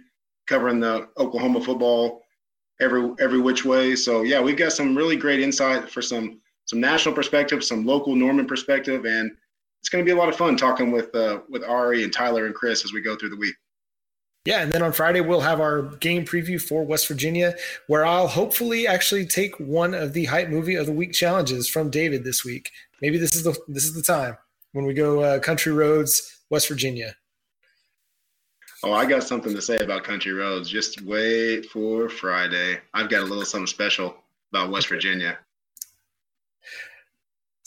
[0.48, 2.24] covering the Oklahoma football
[2.82, 3.96] every every which way.
[3.96, 8.16] So yeah, we've got some really great insight for some some national perspective, some local
[8.16, 9.32] Norman perspective, and
[9.82, 12.46] it's going to be a lot of fun talking with uh, with Ari and Tyler
[12.46, 13.56] and Chris as we go through the week.
[14.46, 17.56] Yeah, and then on Friday we'll have our game preview for West Virginia,
[17.88, 21.90] where I'll hopefully actually take one of the hype movie of the week challenges from
[21.90, 22.72] David this week.
[23.02, 24.38] Maybe this is the this is the time
[24.74, 27.16] when we go uh, Country Roads, West Virginia.
[28.82, 30.70] Oh, I got something to say about Country Roads.
[30.70, 32.80] Just wait for Friday.
[32.94, 34.16] I've got a little something special
[34.54, 35.38] about West Virginia.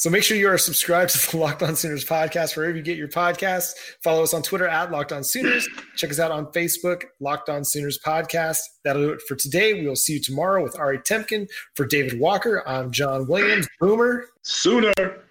[0.02, 2.98] So make sure you are subscribed to the Locked On Sooners podcast wherever you get
[2.98, 3.74] your podcasts.
[4.02, 5.68] Follow us on Twitter at Locked On Sooners.
[5.94, 8.58] Check us out on Facebook, Locked On Sooners podcast.
[8.82, 9.74] That'll do it for today.
[9.74, 11.48] We will see you tomorrow with Ari Temkin.
[11.76, 13.68] For David Walker, I'm John Williams.
[13.78, 14.26] Boomer.
[14.42, 15.22] Sooner.